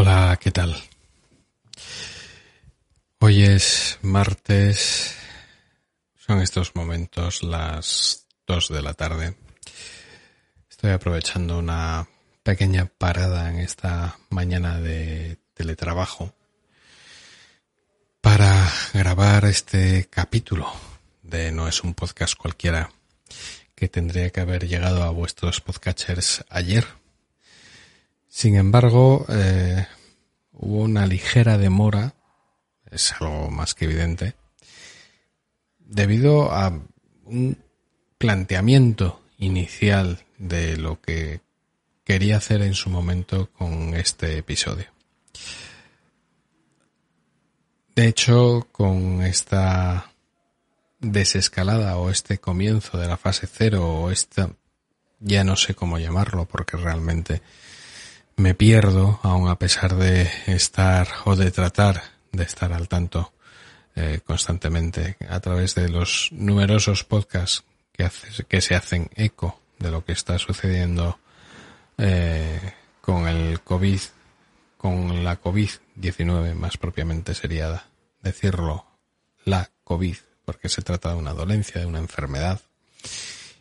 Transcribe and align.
Hola, 0.00 0.38
¿qué 0.40 0.52
tal? 0.52 0.80
Hoy 3.18 3.42
es 3.42 3.98
martes, 4.00 5.16
son 6.14 6.40
estos 6.40 6.76
momentos 6.76 7.42
las 7.42 8.24
dos 8.46 8.68
de 8.68 8.80
la 8.80 8.94
tarde. 8.94 9.34
Estoy 10.70 10.92
aprovechando 10.92 11.58
una 11.58 12.06
pequeña 12.44 12.86
parada 12.86 13.50
en 13.50 13.58
esta 13.58 14.16
mañana 14.30 14.80
de 14.80 15.38
teletrabajo 15.52 16.32
para 18.20 18.70
grabar 18.94 19.46
este 19.46 20.06
capítulo 20.08 20.72
de 21.24 21.50
No 21.50 21.66
es 21.66 21.82
un 21.82 21.94
podcast 21.94 22.36
cualquiera 22.36 22.92
que 23.74 23.88
tendría 23.88 24.30
que 24.30 24.42
haber 24.42 24.68
llegado 24.68 25.02
a 25.02 25.10
vuestros 25.10 25.60
podcatchers 25.60 26.44
ayer. 26.50 26.86
Sin 28.28 28.56
embargo, 28.56 29.24
eh, 29.28 29.86
hubo 30.52 30.82
una 30.82 31.06
ligera 31.06 31.58
demora, 31.58 32.14
es 32.90 33.12
algo 33.20 33.50
más 33.50 33.74
que 33.74 33.86
evidente, 33.86 34.34
debido 35.78 36.52
a 36.52 36.78
un 37.24 37.58
planteamiento 38.18 39.22
inicial 39.38 40.24
de 40.38 40.76
lo 40.76 41.00
que 41.00 41.40
quería 42.04 42.36
hacer 42.36 42.62
en 42.62 42.74
su 42.74 42.90
momento 42.90 43.50
con 43.52 43.94
este 43.94 44.38
episodio. 44.38 44.86
De 47.94 48.06
hecho, 48.06 48.68
con 48.70 49.22
esta 49.22 50.12
desescalada 51.00 51.96
o 51.96 52.10
este 52.10 52.38
comienzo 52.38 52.98
de 52.98 53.08
la 53.08 53.16
fase 53.16 53.46
cero 53.46 53.86
o 53.86 54.10
esta, 54.10 54.50
ya 55.20 55.44
no 55.44 55.56
sé 55.56 55.74
cómo 55.74 55.98
llamarlo 55.98 56.46
porque 56.46 56.76
realmente 56.76 57.42
me 58.38 58.54
pierdo, 58.54 59.18
aun 59.22 59.48
a 59.48 59.58
pesar 59.58 59.96
de 59.96 60.30
estar 60.46 61.08
o 61.24 61.34
de 61.34 61.50
tratar 61.50 62.02
de 62.30 62.44
estar 62.44 62.72
al 62.72 62.88
tanto 62.88 63.32
eh, 63.96 64.20
constantemente 64.24 65.16
a 65.28 65.40
través 65.40 65.74
de 65.74 65.88
los 65.88 66.30
numerosos 66.30 67.02
podcasts 67.02 67.64
que, 67.92 68.08
que 68.46 68.60
se 68.60 68.76
hacen 68.76 69.10
eco 69.16 69.60
de 69.80 69.90
lo 69.90 70.04
que 70.04 70.12
está 70.12 70.38
sucediendo 70.38 71.18
eh, 71.98 72.74
con 73.00 73.26
el 73.26 73.60
COVID, 73.60 74.00
con 74.76 75.24
la 75.24 75.40
COVID-19 75.40 76.54
más 76.54 76.78
propiamente 76.78 77.34
sería 77.34 77.86
decirlo, 78.22 78.86
la 79.44 79.68
COVID 79.82 80.16
porque 80.44 80.68
se 80.68 80.82
trata 80.82 81.10
de 81.10 81.16
una 81.16 81.34
dolencia, 81.34 81.80
de 81.80 81.86
una 81.86 81.98
enfermedad, 81.98 82.60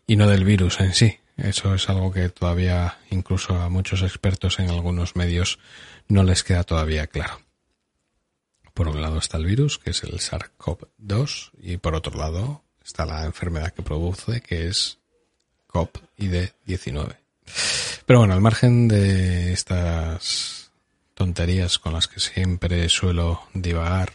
y 0.05 0.15
no 0.15 0.27
del 0.27 0.45
virus 0.45 0.79
en 0.79 0.93
sí. 0.93 1.17
Eso 1.37 1.75
es 1.75 1.87
algo 1.87 2.11
que 2.11 2.29
todavía, 2.29 2.97
incluso 3.11 3.55
a 3.55 3.69
muchos 3.69 4.01
expertos 4.01 4.59
en 4.59 4.69
algunos 4.69 5.15
medios, 5.15 5.59
no 6.07 6.23
les 6.23 6.43
queda 6.43 6.63
todavía 6.63 7.07
claro. 7.07 7.39
Por 8.73 8.87
un 8.87 9.01
lado 9.01 9.19
está 9.19 9.37
el 9.37 9.45
virus, 9.45 9.77
que 9.77 9.91
es 9.91 10.03
el 10.03 10.19
SARS-CoV-2, 10.19 11.51
y 11.61 11.77
por 11.77 11.95
otro 11.95 12.17
lado 12.17 12.63
está 12.83 13.05
la 13.05 13.25
enfermedad 13.25 13.71
que 13.73 13.83
produce, 13.83 14.41
que 14.41 14.67
es 14.67 14.97
COVID-19. 15.67 17.15
Pero 18.05 18.19
bueno, 18.19 18.33
al 18.33 18.41
margen 18.41 18.87
de 18.87 19.53
estas 19.53 20.71
tonterías 21.13 21.77
con 21.79 21.93
las 21.93 22.07
que 22.07 22.19
siempre 22.19 22.89
suelo 22.89 23.43
divagar, 23.53 24.13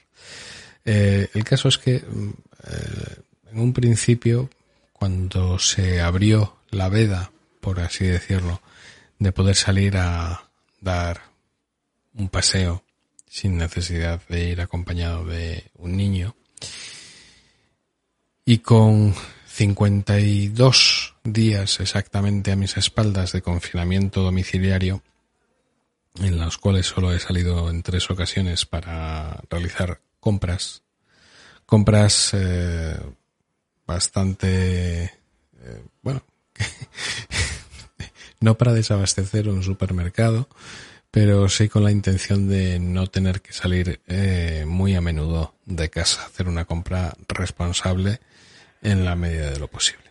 eh, 0.85 1.29
el 1.35 1.45
caso 1.45 1.69
es 1.69 1.79
que 1.79 2.01
mm, 2.01 2.31
eh, 2.65 3.17
en 3.53 3.61
un 3.61 3.73
principio, 3.73 4.51
cuando 4.93 5.59
se 5.59 6.01
abrió 6.01 6.57
la 6.73 6.89
veda, 6.89 7.33
por 7.61 7.81
así 7.81 8.05
decirlo, 8.05 8.61
de 9.19 9.31
poder 9.31 9.55
salir 9.55 9.97
a 9.97 10.51
dar 10.81 11.23
un 12.15 12.29
paseo 12.29 12.85
sin 13.29 13.57
necesidad 13.57 14.21
de 14.29 14.51
ir 14.51 14.61
acompañado 14.61 15.25
de 15.25 15.71
un 15.75 15.97
niño, 15.97 16.35
y 18.45 18.59
con 18.59 19.15
52 19.47 21.15
días 21.23 21.79
exactamente 21.79 22.51
a 22.51 22.57
mis 22.57 22.77
espaldas 22.77 23.33
de 23.33 23.43
confinamiento 23.43 24.23
domiciliario, 24.23 25.03
en 26.17 26.39
los 26.39 26.59
cuales 26.59 26.87
solo 26.87 27.13
he 27.13 27.21
salido 27.21 27.71
en 27.71 27.83
tres 27.83 28.11
ocasiones 28.11 28.67
para 28.67 29.41
realizar 29.49 30.01
compras 30.19 30.83
compras 31.73 32.33
eh, 32.35 32.99
bastante, 33.87 35.05
eh, 35.05 35.83
bueno, 36.03 36.23
no 38.41 38.59
para 38.59 38.73
desabastecer 38.73 39.49
un 39.49 39.63
supermercado, 39.63 40.49
pero 41.11 41.49
sí 41.49 41.69
con 41.69 41.85
la 41.85 41.91
intención 41.91 42.49
de 42.49 42.79
no 42.79 43.07
tener 43.07 43.43
que 43.43 43.53
salir 43.53 44.01
eh, 44.07 44.65
muy 44.67 44.95
a 44.95 45.01
menudo 45.01 45.55
de 45.67 45.91
casa, 45.91 46.25
hacer 46.27 46.49
una 46.49 46.65
compra 46.65 47.15
responsable 47.29 48.21
en 48.83 49.05
la 49.05 49.15
medida 49.15 49.51
de 49.51 49.59
lo 49.59 49.69
posible. 49.69 50.05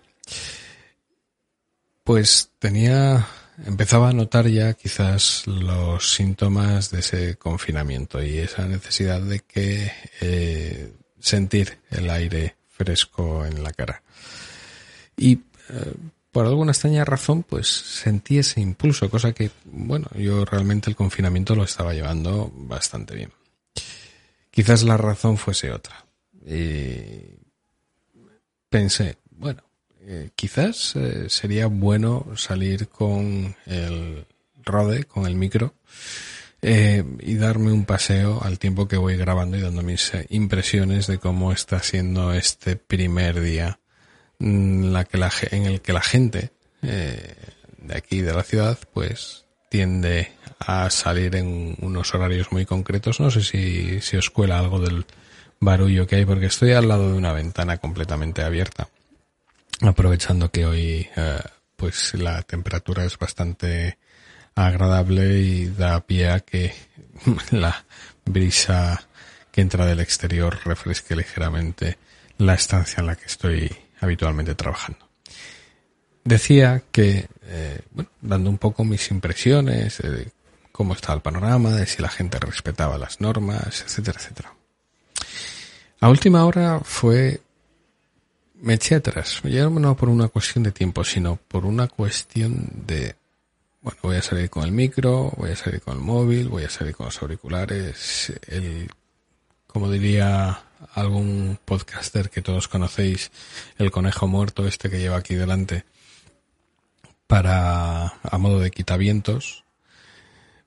Pues 2.03 2.51
tenía, 2.59 3.27
empezaba 3.65 4.09
a 4.09 4.13
notar 4.13 4.47
ya 4.47 4.73
quizás 4.73 5.45
los 5.47 6.13
síntomas 6.13 6.89
de 6.91 6.99
ese 6.99 7.35
confinamiento 7.37 8.23
y 8.23 8.39
esa 8.39 8.65
necesidad 8.65 9.21
de 9.21 9.39
que 9.41 9.91
sentir 11.19 11.79
el 11.91 12.09
aire 12.09 12.55
fresco 12.69 13.45
en 13.45 13.63
la 13.63 13.71
cara. 13.71 14.03
Y 15.15 15.33
eh, 15.69 15.93
por 16.31 16.45
alguna 16.45 16.71
extraña 16.71 17.05
razón, 17.05 17.43
pues 17.43 17.67
sentí 17.67 18.37
ese 18.37 18.61
impulso, 18.61 19.09
cosa 19.09 19.33
que, 19.33 19.51
bueno, 19.65 20.07
yo 20.15 20.45
realmente 20.45 20.89
el 20.89 20.95
confinamiento 20.95 21.55
lo 21.55 21.63
estaba 21.63 21.93
llevando 21.93 22.51
bastante 22.53 23.15
bien. 23.15 23.31
Quizás 24.49 24.83
la 24.83 24.97
razón 24.97 25.37
fuese 25.37 25.71
otra. 25.71 26.05
Y 26.45 27.37
pensé, 28.69 29.17
bueno, 29.29 29.63
eh, 30.01 30.31
quizás 30.35 30.95
eh, 30.95 31.29
sería 31.29 31.67
bueno 31.67 32.25
salir 32.35 32.87
con 32.87 33.55
el 33.65 34.25
Rode, 34.63 35.03
con 35.03 35.25
el 35.25 35.35
micro, 35.35 35.75
eh, 36.63 37.03
y 37.19 37.35
darme 37.35 37.71
un 37.71 37.85
paseo 37.85 38.39
al 38.43 38.59
tiempo 38.59 38.87
que 38.87 38.97
voy 38.97 39.17
grabando 39.17 39.57
y 39.57 39.61
dando 39.61 39.81
mis 39.81 40.13
eh, 40.13 40.27
impresiones 40.29 41.07
de 41.07 41.17
cómo 41.17 41.51
está 41.51 41.81
siendo 41.81 42.33
este 42.33 42.75
primer 42.75 43.41
día 43.41 43.80
mm, 44.41 44.91
la 44.91 45.05
que 45.05 45.17
la, 45.17 45.31
en 45.51 45.65
el 45.65 45.81
que 45.81 45.93
la 45.93 46.01
gente 46.01 46.51
eh, 46.81 47.35
de 47.77 47.97
aquí 47.97 48.21
de 48.21 48.33
la 48.33 48.43
ciudad 48.43 48.77
pues 48.93 49.45
tiende 49.69 50.31
a 50.59 50.89
salir 50.89 51.35
en 51.35 51.75
unos 51.79 52.13
horarios 52.13 52.51
muy 52.51 52.65
concretos. 52.65 53.19
No 53.19 53.31
sé 53.31 53.41
si, 53.41 54.01
si 54.01 54.17
os 54.17 54.29
cuela 54.29 54.59
algo 54.59 54.79
del 54.79 55.05
barullo 55.59 56.07
que 56.07 56.17
hay 56.17 56.25
porque 56.25 56.47
estoy 56.47 56.73
al 56.73 56.87
lado 56.87 57.11
de 57.11 57.17
una 57.17 57.33
ventana 57.33 57.77
completamente 57.77 58.43
abierta 58.43 58.89
aprovechando 59.81 60.51
que 60.51 60.65
hoy 60.65 61.09
eh, 61.15 61.39
pues 61.75 62.13
la 62.13 62.41
temperatura 62.43 63.05
es 63.05 63.17
bastante 63.17 63.97
agradable 64.55 65.39
y 65.39 65.65
da 65.65 65.99
pie 66.05 66.29
a 66.29 66.39
que 66.41 66.73
la 67.51 67.85
brisa 68.25 69.07
que 69.51 69.61
entra 69.61 69.85
del 69.85 69.99
exterior 69.99 70.59
refresque 70.65 71.15
ligeramente 71.15 71.97
la 72.37 72.53
estancia 72.53 73.01
en 73.01 73.07
la 73.07 73.15
que 73.15 73.25
estoy 73.25 73.75
habitualmente 74.01 74.55
trabajando. 74.55 75.07
Decía 76.23 76.83
que, 76.91 77.27
eh, 77.43 77.81
bueno, 77.91 78.09
dando 78.21 78.49
un 78.49 78.57
poco 78.57 78.83
mis 78.83 79.09
impresiones 79.09 79.99
de 79.99 80.31
cómo 80.71 80.93
estaba 80.93 81.15
el 81.15 81.21
panorama, 81.21 81.71
de 81.71 81.85
si 81.85 82.01
la 82.01 82.09
gente 82.09 82.37
respetaba 82.39 82.97
las 82.97 83.21
normas, 83.21 83.81
etcétera, 83.81 84.19
etcétera. 84.19 84.53
A 86.01 86.09
última 86.09 86.45
hora 86.45 86.79
fue 86.83 87.41
me 88.61 88.75
eché 88.75 88.95
atrás, 88.95 89.41
ya 89.43 89.69
no 89.69 89.95
por 89.97 90.09
una 90.09 90.27
cuestión 90.27 90.63
de 90.63 90.71
tiempo, 90.71 91.03
sino 91.03 91.37
por 91.47 91.65
una 91.65 91.87
cuestión 91.87 92.69
de 92.85 93.15
bueno, 93.81 93.99
voy 94.03 94.15
a 94.17 94.21
salir 94.21 94.49
con 94.51 94.63
el 94.63 94.71
micro, 94.71 95.31
voy 95.37 95.49
a 95.51 95.55
salir 95.55 95.81
con 95.81 95.95
el 95.95 96.03
móvil, 96.03 96.49
voy 96.49 96.63
a 96.63 96.69
salir 96.69 96.95
con 96.95 97.07
los 97.07 97.19
auriculares, 97.21 98.31
el, 98.47 98.87
como 99.71 99.89
diría 99.89 100.63
algún 100.93 101.59
podcaster 101.63 102.29
que 102.29 102.41
todos 102.41 102.67
conocéis, 102.67 103.31
el 103.77 103.91
conejo 103.91 104.27
muerto 104.27 104.67
este 104.67 104.89
que 104.89 104.99
lleva 104.99 105.17
aquí 105.17 105.35
delante, 105.35 105.85
para, 107.27 108.07
a 108.07 108.37
modo 108.37 108.59
de 108.59 108.71
quitavientos, 108.71 109.63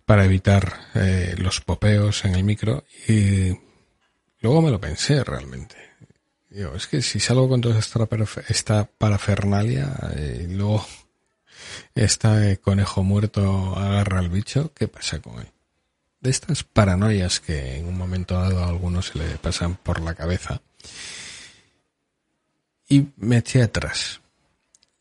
para 0.07 0.25
evitar 0.25 0.81
eh, 0.95 1.35
los 1.39 1.61
popeos 1.61 2.25
en 2.25 2.35
el 2.35 2.45
micro 2.45 2.85
y 3.09 3.59
luego 4.41 4.63
me 4.63 4.71
lo 4.71 4.81
pensé 4.81 5.25
realmente. 5.25 5.77
Digo, 6.49 6.75
es 6.75 6.87
que 6.87 7.03
si 7.03 7.21
salgo 7.21 7.49
con 7.49 7.61
toda 7.61 7.79
esta, 7.79 8.85
parafernalia 8.85 9.93
eh, 10.17 10.47
y 10.49 10.55
luego 10.55 10.87
este 11.95 12.59
conejo 12.59 13.03
muerto 13.03 13.77
agarra 13.77 14.21
al 14.21 14.31
bicho, 14.31 14.73
¿qué 14.75 14.89
pasa 14.89 15.21
con 15.21 15.41
él? 15.41 15.54
De 16.25 16.31
estas 16.31 16.65
paranoias 16.65 17.39
que 17.39 17.77
en 17.77 17.87
un 17.87 17.99
momento 17.99 18.33
dado 18.35 18.65
a 18.65 18.69
algunos 18.69 19.09
se 19.09 19.19
le 19.19 19.37
pasan 19.37 19.77
por 19.77 20.01
la 20.01 20.15
cabeza. 20.15 20.63
Y 22.89 23.09
me 23.19 23.37
eché 23.37 23.63
atrás. 23.63 24.23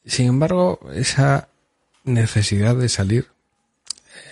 Sin 0.06 0.28
embargo, 0.28 0.82
esa 0.94 1.48
necesidad 2.04 2.76
de 2.76 2.90
salir 2.90 3.30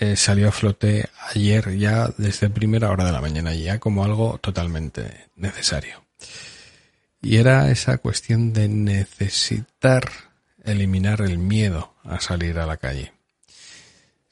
eh, 0.01 0.17
salió 0.17 0.49
a 0.49 0.51
flote 0.51 1.07
ayer 1.33 1.77
ya 1.77 2.09
desde 2.17 2.49
primera 2.49 2.89
hora 2.89 3.05
de 3.05 3.13
la 3.13 3.21
mañana, 3.21 3.53
ya 3.53 3.79
como 3.79 4.03
algo 4.03 4.37
totalmente 4.39 5.29
necesario. 5.37 6.03
Y 7.21 7.37
era 7.37 7.71
esa 7.71 7.99
cuestión 7.99 8.51
de 8.51 8.67
necesitar 8.67 10.11
eliminar 10.61 11.21
el 11.21 11.37
miedo 11.37 11.93
a 12.03 12.19
salir 12.19 12.59
a 12.59 12.65
la 12.65 12.75
calle. 12.75 13.13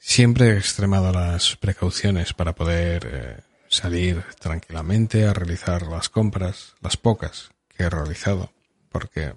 Siempre 0.02 0.48
he 0.48 0.56
extremado 0.56 1.12
las 1.12 1.56
precauciones 1.56 2.32
para 2.32 2.54
poder 2.54 3.06
eh, 3.06 3.40
salir 3.68 4.24
tranquilamente 4.40 5.26
a 5.26 5.32
realizar 5.34 5.82
las 5.86 6.08
compras, 6.08 6.74
las 6.80 6.96
pocas 6.96 7.50
que 7.68 7.84
he 7.84 7.90
realizado, 7.90 8.50
porque 8.88 9.34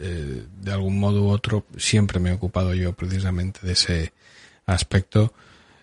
eh, 0.00 0.46
de 0.60 0.72
algún 0.72 0.98
modo 0.98 1.24
u 1.24 1.28
otro 1.28 1.66
siempre 1.76 2.20
me 2.20 2.30
he 2.30 2.32
ocupado 2.32 2.72
yo 2.72 2.92
precisamente 2.94 3.60
de 3.66 3.72
ese 3.72 4.12
aspecto, 4.64 5.34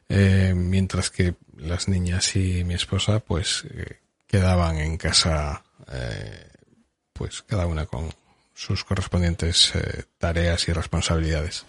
eh, 0.09 0.53
mientras 0.55 1.09
que 1.11 1.35
las 1.57 1.87
niñas 1.87 2.35
y 2.35 2.63
mi 2.63 2.73
esposa 2.73 3.19
pues 3.19 3.65
eh, 3.69 3.99
quedaban 4.25 4.77
en 4.77 4.97
casa 4.97 5.63
pues 7.13 7.43
cada 7.43 7.67
una 7.67 7.85
con 7.85 8.09
sus 8.55 8.83
correspondientes 8.83 9.73
tareas 10.17 10.67
y 10.67 10.73
responsabilidades. 10.73 11.65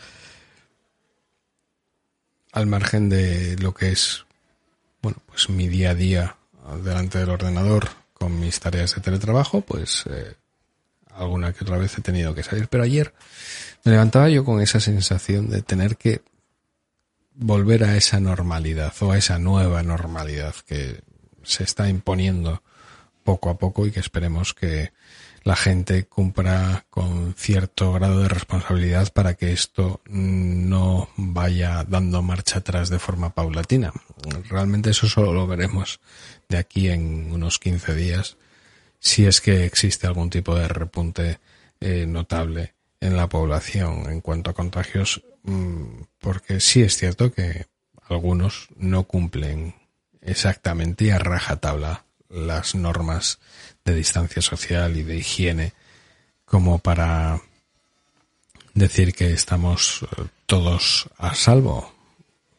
Al 2.56 2.64
margen 2.64 3.10
de 3.10 3.54
lo 3.58 3.74
que 3.74 3.90
es 3.90 4.24
bueno, 5.02 5.18
pues 5.26 5.50
mi 5.50 5.68
día 5.68 5.90
a 5.90 5.94
día 5.94 6.36
delante 6.82 7.18
del 7.18 7.28
ordenador 7.28 7.90
con 8.14 8.40
mis 8.40 8.58
tareas 8.60 8.94
de 8.94 9.02
teletrabajo, 9.02 9.60
pues 9.60 10.04
alguna 11.12 11.52
que 11.52 11.64
otra 11.64 11.76
vez 11.76 11.98
he 11.98 12.00
tenido 12.00 12.34
que 12.34 12.42
salir. 12.42 12.68
Pero 12.68 12.84
ayer 12.84 13.12
me 13.84 13.92
levantaba 13.92 14.30
yo 14.30 14.42
con 14.42 14.62
esa 14.62 14.80
sensación 14.80 15.50
de 15.50 15.60
tener 15.60 15.98
que 15.98 16.22
volver 17.34 17.84
a 17.84 17.94
esa 17.94 18.20
normalidad 18.20 18.94
o 19.00 19.12
a 19.12 19.18
esa 19.18 19.38
nueva 19.38 19.82
normalidad 19.82 20.54
que 20.66 21.02
se 21.42 21.62
está 21.62 21.90
imponiendo 21.90 22.62
poco 23.22 23.50
a 23.50 23.58
poco 23.58 23.86
y 23.86 23.90
que 23.90 24.00
esperemos 24.00 24.54
que 24.54 24.92
la 25.46 25.54
gente 25.54 26.06
cumpla 26.06 26.86
con 26.90 27.32
cierto 27.34 27.92
grado 27.92 28.20
de 28.20 28.28
responsabilidad 28.28 29.12
para 29.12 29.34
que 29.34 29.52
esto 29.52 30.00
no 30.06 31.08
vaya 31.16 31.84
dando 31.84 32.20
marcha 32.20 32.58
atrás 32.58 32.90
de 32.90 32.98
forma 32.98 33.30
paulatina. 33.30 33.92
Realmente 34.48 34.90
eso 34.90 35.08
solo 35.08 35.32
lo 35.32 35.46
veremos 35.46 36.00
de 36.48 36.58
aquí 36.58 36.88
en 36.88 37.30
unos 37.30 37.60
15 37.60 37.94
días 37.94 38.38
si 38.98 39.24
es 39.24 39.40
que 39.40 39.64
existe 39.64 40.08
algún 40.08 40.30
tipo 40.30 40.56
de 40.56 40.66
repunte 40.66 41.38
eh, 41.78 42.06
notable 42.08 42.74
en 43.00 43.16
la 43.16 43.28
población 43.28 44.10
en 44.10 44.20
cuanto 44.22 44.50
a 44.50 44.54
contagios, 44.54 45.22
mm, 45.44 46.02
porque 46.18 46.58
sí 46.58 46.82
es 46.82 46.96
cierto 46.96 47.30
que 47.30 47.66
algunos 48.08 48.66
no 48.74 49.04
cumplen 49.04 49.76
exactamente 50.22 51.12
a 51.12 51.20
rajatabla 51.20 52.05
las 52.28 52.74
normas 52.74 53.38
de 53.84 53.94
distancia 53.94 54.42
social 54.42 54.96
y 54.96 55.02
de 55.02 55.16
higiene 55.16 55.72
como 56.44 56.78
para 56.78 57.40
decir 58.74 59.14
que 59.14 59.32
estamos 59.32 60.02
eh, 60.02 60.26
todos 60.46 61.08
a 61.18 61.34
salvo 61.34 61.92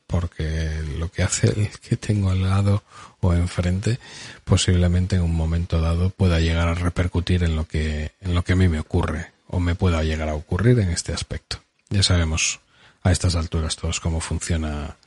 porque 0.07 0.81
lo 0.97 1.11
que 1.11 1.23
hace 1.23 1.47
el 1.47 1.69
que 1.79 1.97
tengo 1.97 2.31
al 2.31 2.41
lado 2.41 2.83
o 3.19 3.33
enfrente 3.33 3.99
posiblemente 4.45 5.17
en 5.17 5.21
un 5.21 5.35
momento 5.35 5.81
dado 5.81 6.09
pueda 6.09 6.39
llegar 6.39 6.69
a 6.69 6.73
repercutir 6.73 7.43
en 7.43 7.55
lo 7.55 7.67
que 7.67 8.13
en 8.21 8.33
lo 8.33 8.43
que 8.43 8.53
a 8.53 8.55
mí 8.55 8.69
me 8.69 8.79
ocurre 8.79 9.33
o 9.47 9.59
me 9.59 9.75
pueda 9.75 10.03
llegar 10.03 10.29
a 10.29 10.35
ocurrir 10.35 10.79
en 10.79 10.89
este 10.89 11.13
aspecto. 11.13 11.61
Ya 11.89 12.03
sabemos 12.03 12.59
a 13.03 13.11
estas 13.11 13.35
alturas 13.35 13.75
todos 13.75 13.99
cómo 13.99 14.19
funciona 14.19 14.97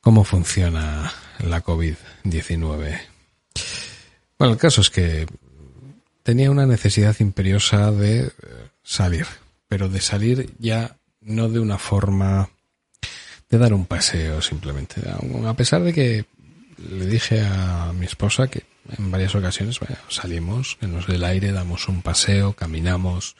cómo 0.00 0.24
funciona 0.24 1.12
la 1.38 1.62
COVID-19. 1.62 3.00
Bueno, 4.38 4.54
el 4.54 4.60
caso 4.60 4.80
es 4.80 4.90
que 4.90 5.26
tenía 6.22 6.50
una 6.50 6.66
necesidad 6.66 7.16
imperiosa 7.18 7.90
de 7.90 8.20
eh, 8.20 8.32
salir, 8.82 9.26
pero 9.66 9.88
de 9.88 10.00
salir 10.00 10.54
ya 10.58 10.96
no 11.20 11.48
de 11.48 11.58
una 11.58 11.78
forma 11.78 12.50
de 13.50 13.58
dar 13.58 13.72
un 13.72 13.86
paseo 13.86 14.40
simplemente. 14.40 15.02
A 15.46 15.54
pesar 15.54 15.82
de 15.82 15.92
que 15.92 16.26
le 16.90 17.06
dije 17.06 17.40
a 17.40 17.92
mi 17.92 18.06
esposa 18.06 18.48
que 18.48 18.64
en 18.96 19.10
varias 19.10 19.34
ocasiones 19.34 19.80
salimos, 20.08 20.76
que 20.78 20.86
nos 20.86 21.06
dé 21.06 21.16
el 21.16 21.24
aire, 21.24 21.52
damos 21.52 21.88
un 21.88 22.02
paseo, 22.02 22.52
caminamos, 22.52 23.36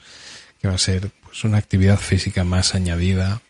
que 0.60 0.68
va 0.68 0.74
a 0.74 0.78
ser 0.78 1.10
pues 1.22 1.44
una 1.44 1.58
actividad 1.58 1.98
física 1.98 2.42
más 2.44 2.74
añadida. 2.74 3.40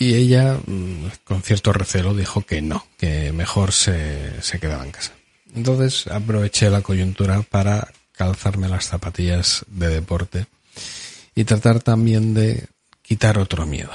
Y 0.00 0.14
ella, 0.14 0.58
mm, 0.66 1.10
con 1.24 1.42
cierto 1.42 1.74
recelo, 1.74 2.14
dijo 2.14 2.40
que 2.40 2.62
no, 2.62 2.86
que 2.96 3.32
mejor 3.32 3.70
se, 3.70 4.40
se 4.40 4.58
quedaba 4.58 4.82
en 4.82 4.92
casa. 4.92 5.12
Entonces 5.54 6.06
aproveché 6.06 6.70
la 6.70 6.80
coyuntura 6.80 7.42
para 7.42 7.86
calzarme 8.12 8.66
las 8.66 8.86
zapatillas 8.86 9.62
de 9.68 9.88
deporte 9.88 10.46
y 11.34 11.44
tratar 11.44 11.80
también 11.80 12.32
de 12.32 12.66
quitar 13.02 13.36
otro 13.38 13.66
miedo. 13.66 13.90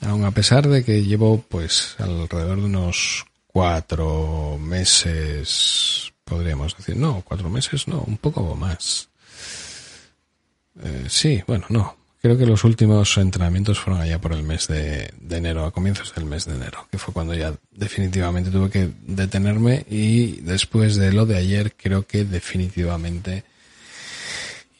Aun 0.00 0.24
a 0.24 0.30
pesar 0.30 0.66
de 0.66 0.82
que 0.82 1.04
llevo 1.04 1.44
pues 1.46 1.94
alrededor 1.98 2.58
de 2.58 2.64
unos 2.64 3.26
cuatro 3.46 4.56
meses, 4.58 6.10
podríamos 6.24 6.74
decir, 6.74 6.96
no, 6.96 7.20
cuatro 7.22 7.50
meses, 7.50 7.86
no, 7.86 8.00
un 8.06 8.16
poco 8.16 8.54
más. 8.54 9.10
Eh, 10.82 11.04
sí, 11.10 11.42
bueno, 11.46 11.66
no. 11.68 11.99
Creo 12.22 12.36
que 12.36 12.44
los 12.44 12.64
últimos 12.64 13.16
entrenamientos 13.16 13.80
fueron 13.80 14.02
allá 14.02 14.20
por 14.20 14.34
el 14.34 14.42
mes 14.42 14.68
de, 14.68 15.10
enero, 15.30 15.64
a 15.64 15.70
comienzos 15.70 16.14
del 16.14 16.26
mes 16.26 16.44
de 16.44 16.54
enero, 16.54 16.86
que 16.90 16.98
fue 16.98 17.14
cuando 17.14 17.32
ya 17.34 17.54
definitivamente 17.70 18.50
tuve 18.50 18.68
que 18.68 18.90
detenerme 19.06 19.86
y 19.88 20.42
después 20.42 20.96
de 20.96 21.12
lo 21.12 21.24
de 21.24 21.38
ayer 21.38 21.74
creo 21.76 22.06
que 22.06 22.26
definitivamente 22.26 23.44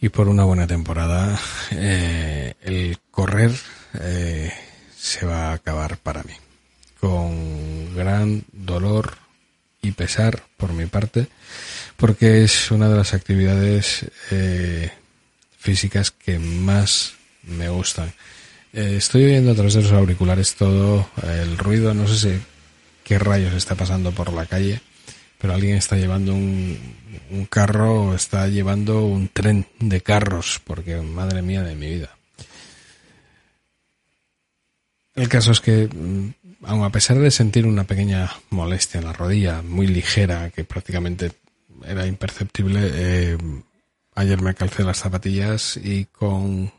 y 0.02 0.10
por 0.10 0.28
una 0.28 0.44
buena 0.44 0.66
temporada, 0.66 1.38
eh, 1.72 2.54
el 2.62 2.98
correr 3.10 3.52
eh, 4.00 4.50
se 4.96 5.26
va 5.26 5.50
a 5.50 5.52
acabar 5.54 5.98
para 5.98 6.22
mí. 6.22 6.32
Con 6.98 7.94
gran 7.94 8.44
dolor 8.52 9.16
y 9.82 9.92
pesar 9.92 10.42
por 10.56 10.72
mi 10.72 10.86
parte, 10.86 11.26
porque 11.96 12.44
es 12.44 12.70
una 12.70 12.88
de 12.88 12.96
las 12.96 13.12
actividades 13.14 14.06
eh, 14.30 14.90
físicas 15.58 16.10
que 16.10 16.38
más 16.38 17.14
me 17.42 17.68
gustan. 17.68 18.12
Eh, 18.72 18.94
estoy 18.96 19.24
oyendo 19.24 19.52
a 19.52 19.54
través 19.54 19.74
de 19.74 19.82
los 19.82 19.92
auriculares 19.92 20.54
todo 20.54 21.08
el 21.22 21.58
ruido, 21.58 21.92
no 21.94 22.06
sé 22.06 22.16
si, 22.16 22.42
qué 23.04 23.18
rayos 23.18 23.54
está 23.54 23.74
pasando 23.74 24.12
por 24.12 24.32
la 24.32 24.46
calle 24.46 24.80
pero 25.40 25.54
alguien 25.54 25.76
está 25.76 25.96
llevando 25.96 26.34
un, 26.34 26.78
un 27.30 27.46
carro, 27.46 28.14
está 28.14 28.46
llevando 28.46 29.06
un 29.06 29.28
tren 29.28 29.66
de 29.78 30.02
carros, 30.02 30.60
porque 30.64 31.00
madre 31.00 31.40
mía 31.40 31.62
de 31.62 31.74
mi 31.74 31.88
vida. 31.88 32.14
El 35.14 35.28
caso 35.30 35.52
es 35.52 35.60
que, 35.60 35.88
mm, 35.88 36.34
aun 36.64 36.84
a 36.84 36.92
pesar 36.92 37.18
de 37.18 37.30
sentir 37.30 37.66
una 37.66 37.84
pequeña 37.84 38.30
molestia 38.50 39.00
en 39.00 39.06
la 39.06 39.14
rodilla, 39.14 39.62
muy 39.62 39.86
ligera, 39.86 40.50
que 40.50 40.64
prácticamente 40.64 41.32
era 41.86 42.06
imperceptible, 42.06 42.90
eh, 42.92 43.38
ayer 44.14 44.42
me 44.42 44.54
calcé 44.54 44.84
las 44.84 44.98
zapatillas 44.98 45.78
y 45.82 46.04
con 46.04 46.70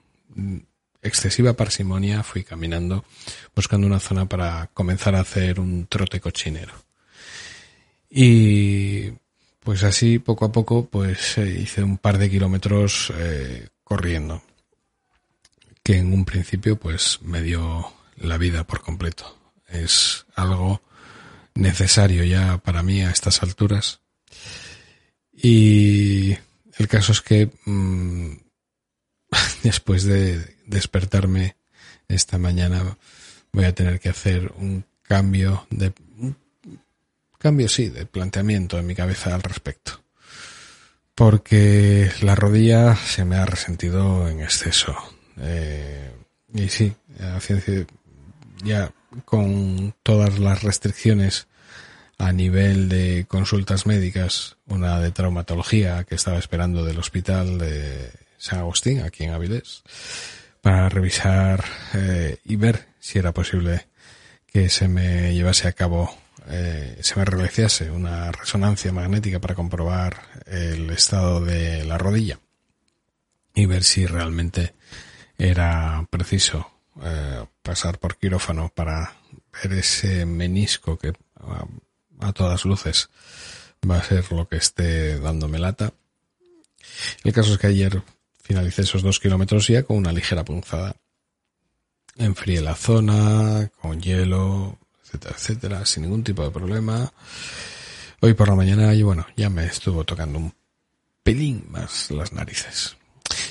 excesiva 1.02 1.54
parsimonia 1.54 2.24
fui 2.24 2.44
caminando 2.44 3.06
buscando 3.56 3.88
una 3.88 4.00
zona 4.00 4.28
para 4.28 4.70
comenzar 4.74 5.16
a 5.16 5.22
hacer 5.22 5.60
un 5.60 5.88
trote 5.88 6.20
cochinero. 6.20 6.74
Y 8.10 9.12
pues 9.62 9.84
así 9.84 10.20
poco 10.20 10.46
a 10.46 10.52
poco 10.52 10.86
pues 10.86 11.38
eh, 11.38 11.60
hice 11.62 11.84
un 11.84 11.98
par 11.98 12.18
de 12.18 12.30
kilómetros 12.30 13.14
eh, 13.16 13.70
corriendo 13.84 14.44
que 15.84 15.98
en 15.98 16.14
un 16.14 16.26
principio 16.26 16.78
pues 16.78 17.20
me 17.22 17.42
dio 17.42 17.92
la 18.18 18.38
vida 18.38 18.66
por 18.66 18.82
completo 18.82 19.38
es 19.68 20.26
algo 20.36 20.82
necesario 21.54 22.24
ya 22.24 22.58
para 22.58 22.84
mí 22.84 23.02
a 23.02 23.12
estas 23.12 23.44
alturas 23.44 24.02
y 25.32 26.36
el 26.78 26.88
caso 26.88 27.12
es 27.12 27.22
que 27.22 27.50
mmm, 27.66 28.34
después 29.64 30.04
de 30.04 30.56
despertarme 30.66 31.56
esta 32.08 32.38
mañana 32.38 32.98
voy 33.52 33.66
a 33.66 33.76
tener 33.76 34.00
que 34.00 34.10
hacer 34.10 34.54
un 34.58 34.86
cambio 35.04 35.66
de 35.70 35.94
cambio 37.42 37.68
sí 37.68 37.90
de 37.90 38.06
planteamiento 38.06 38.78
en 38.78 38.86
mi 38.86 38.96
cabeza 38.96 39.34
al 39.34 39.42
respecto. 39.42 40.02
Porque 41.16 42.12
la 42.22 42.36
rodilla 42.36 42.96
se 42.96 43.26
me 43.26 43.36
ha 43.36 43.46
resentido 43.46 44.28
en 44.30 44.42
exceso. 44.42 44.96
Eh, 45.38 46.12
y 46.54 46.70
sí, 46.70 46.94
ya 48.64 48.94
con 49.26 49.94
todas 50.04 50.40
las 50.40 50.64
restricciones 50.64 51.48
a 52.18 52.32
nivel 52.32 52.88
de 52.88 53.26
consultas 53.28 53.86
médicas, 53.88 54.58
una 54.68 55.00
de 55.00 55.12
traumatología 55.12 56.04
que 56.04 56.16
estaba 56.16 56.38
esperando 56.38 56.86
del 56.86 57.00
hospital 57.00 57.58
de 57.58 58.12
San 58.42 58.58
Agustín, 58.58 59.02
aquí 59.02 59.24
en 59.24 59.34
Avilés, 59.34 59.84
para 60.62 60.90
revisar 60.90 61.64
eh, 61.94 62.40
y 62.44 62.56
ver 62.56 62.88
si 63.00 63.20
era 63.20 63.34
posible 63.34 63.88
que 64.48 64.68
se 64.70 64.88
me 64.88 65.36
llevase 65.36 65.68
a 65.68 65.74
cabo, 65.74 66.12
eh, 66.48 66.98
se 67.02 67.18
me 67.18 67.26
realizase 67.26 67.92
una 67.92 68.32
resonancia 68.32 68.92
magnética 68.92 69.40
para 69.40 69.54
comprobar 69.54 70.24
el 70.48 70.90
estado 70.90 71.40
de 71.40 71.86
la 71.86 72.00
rodilla 72.00 72.40
y 73.54 73.68
ver 73.68 73.84
si 73.84 74.08
realmente 74.08 74.74
era 75.38 76.04
preciso 76.10 76.68
eh, 77.04 77.46
pasar 77.62 78.00
por 78.00 78.18
quirófano 78.18 78.72
para 78.74 79.18
ver 79.62 79.74
ese 79.74 80.26
menisco 80.26 80.98
que 80.98 81.14
a, 82.20 82.34
todas 82.34 82.66
luces 82.66 83.12
va 83.88 83.98
a 83.98 84.04
ser 84.04 84.32
lo 84.32 84.48
que 84.48 84.58
esté 84.58 85.20
dándome 85.20 85.60
lata. 85.60 85.94
El 87.24 87.34
caso 87.34 87.54
es 87.54 87.60
que 87.60 87.68
ayer 87.68 88.02
finalicé 88.52 88.82
esos 88.82 89.02
dos 89.02 89.20
kilómetros 89.20 89.68
ya 89.68 89.84
con 89.84 89.96
una 89.96 90.12
ligera 90.12 90.44
punzada. 90.44 90.94
Enfrié 92.18 92.60
la 92.60 92.76
zona 92.76 93.70
con 93.82 94.02
hielo, 94.02 94.78
etcétera, 95.06 95.36
etcétera, 95.38 95.86
sin 95.86 96.04
ningún 96.04 96.24
tipo 96.24 96.44
de 96.44 96.52
problema. 96.52 97.10
Hoy 98.20 98.34
por 98.34 98.50
la 98.50 98.56
mañana, 98.56 98.94
y 98.94 99.04
bueno, 99.04 99.26
ya 99.38 99.50
me 99.50 99.66
estuvo 99.66 100.04
tocando 100.04 100.38
un 100.38 100.54
pelín 101.24 101.66
más 101.70 102.12
las 102.12 102.34
narices. 102.34 102.98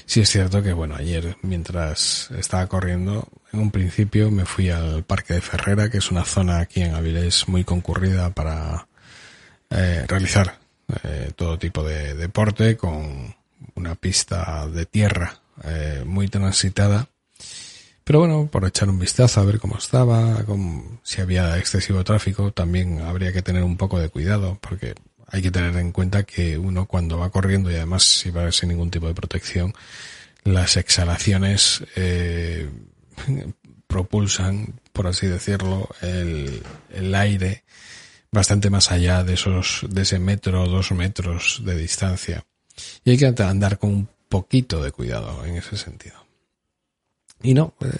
Sí 0.05 0.21
es 0.21 0.29
cierto 0.29 0.63
que, 0.63 0.75
bueno, 0.75 0.97
ayer 0.97 1.39
mientras 1.41 2.31
estaba 2.33 2.67
corriendo, 2.67 3.27
en 3.53 3.61
un 3.61 3.71
principio 3.71 4.31
me 4.31 4.45
fui 4.45 4.69
al 4.69 5.03
Parque 5.05 5.33
de 5.35 5.41
Ferrera, 5.41 5.89
que 5.89 5.99
es 5.99 6.11
una 6.11 6.27
zona 6.27 6.59
aquí 6.59 6.83
en 6.83 6.95
Avilés 6.95 7.49
muy 7.49 7.65
concurrida 7.65 8.35
para 8.35 8.87
eh, 9.71 10.05
realizar 10.07 10.59
eh, 11.05 11.33
todo 11.35 11.59
tipo 11.59 11.83
de 11.83 12.15
deporte 12.15 12.77
con 12.77 13.40
una 13.75 13.95
pista 13.95 14.67
de 14.69 14.87
tierra 14.87 15.41
eh, 15.65 16.03
muy 16.07 16.29
transitada. 16.29 17.09
Pero 18.05 18.21
bueno, 18.21 18.49
por 18.51 18.65
echar 18.65 18.89
un 18.89 18.99
vistazo 18.99 19.41
a 19.41 19.45
ver 19.45 19.61
cómo 19.61 19.77
estaba, 19.79 20.45
si 21.03 21.21
había 21.21 21.59
excesivo 21.59 22.03
tráfico, 22.03 22.53
también 22.53 23.01
habría 23.03 23.33
que 23.33 23.43
tener 23.43 23.63
un 23.63 23.77
poco 23.77 24.01
de 24.01 24.09
cuidado, 24.09 24.59
porque 24.61 24.95
hay 25.29 25.43
que 25.43 25.51
tener 25.51 25.77
en 25.77 25.93
cuenta 25.93 26.25
que 26.25 26.59
uno 26.59 26.87
cuando 26.87 27.19
va 27.19 27.31
corriendo 27.31 27.71
y 27.71 27.77
además 27.77 28.03
si 28.03 28.31
va 28.31 28.51
sin 28.51 28.71
ningún 28.71 28.91
tipo 28.91 29.07
de 29.07 29.15
protección, 29.15 29.75
las 30.43 30.77
exhalaciones 30.77 31.85
eh, 31.95 32.69
propulsan, 33.87 34.81
por 34.93 35.07
así 35.07 35.27
decirlo, 35.27 35.89
el, 36.01 36.63
el, 36.93 37.15
aire 37.15 37.65
bastante 38.33 38.71
más 38.71 38.91
allá 38.91 39.23
de 39.25 39.35
esos, 39.35 39.87
de 39.89 40.03
ese 40.03 40.19
metro 40.19 40.63
o 40.63 40.69
dos 40.69 40.93
metros 40.93 41.63
de 41.65 41.77
distancia. 41.77 42.45
Y 43.05 43.11
hay 43.11 43.19
que 43.19 43.27
andar 43.43 43.79
con 43.79 43.91
un 43.91 44.09
poquito 44.29 44.83
de 44.83 44.93
cuidado 44.93 45.45
en 45.45 45.57
ese 45.57 45.77
sentido. 45.77 46.17
Y 47.43 47.55
no, 47.55 47.75
eh, 47.81 47.91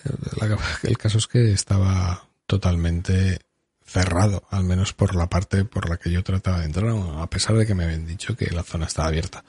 el 0.83 0.99
caso 0.99 1.19
es 1.19 1.27
que 1.27 1.53
estaba 1.53 2.29
totalmente 2.47 3.39
cerrado, 3.85 4.45
al 4.51 4.65
menos 4.65 4.93
por 4.93 5.17
la 5.17 5.29
parte 5.29 5.65
por 5.65 5.89
la 5.89 5.97
que 5.97 6.11
yo 6.11 6.23
trataba 6.23 6.61
de 6.61 6.67
entrar, 6.67 6.95
a 7.17 7.29
pesar 7.29 7.57
de 7.57 7.67
que 7.67 7.75
me 7.75 7.85
habían 7.85 8.07
dicho 8.07 8.37
que 8.37 8.47
la 8.51 8.63
zona 8.63 8.87
estaba 8.87 9.09
abierta. 9.09 9.45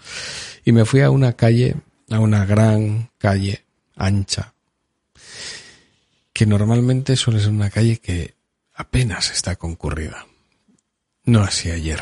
Y 0.66 0.72
me 0.72 0.86
fui 0.86 1.02
a 1.02 1.12
una 1.12 1.34
calle, 1.34 1.76
a 2.10 2.20
una 2.20 2.46
gran 2.46 3.12
calle 3.18 3.66
ancha, 3.96 4.54
que 6.34 6.46
normalmente 6.48 7.16
suele 7.16 7.40
ser 7.40 7.50
una 7.50 7.70
calle 7.70 8.00
que 8.00 8.34
apenas 8.74 9.32
está 9.32 9.58
concurrida. 9.58 10.26
No 11.26 11.42
así 11.42 11.70
ayer. 11.70 12.02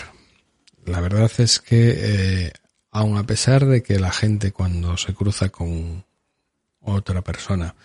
La 0.86 1.02
verdad 1.02 1.30
es 1.40 1.60
que, 1.60 1.94
eh, 1.98 2.54
aun 2.92 3.18
a 3.18 3.24
pesar 3.24 3.66
de 3.66 3.84
que 3.84 4.00
la 4.00 4.12
gente 4.12 4.52
cuando 4.52 4.98
se 4.98 5.14
cruza 5.14 5.50
con 5.50 6.04
otra 6.82 7.22
persona 7.22 7.76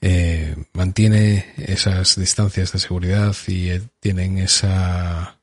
eh, 0.00 0.56
mantiene 0.72 1.54
esas 1.56 2.16
distancias 2.16 2.72
de 2.72 2.78
seguridad 2.78 3.34
y 3.46 3.70
eh, 3.70 3.82
tienen 4.00 4.38
esa 4.38 5.38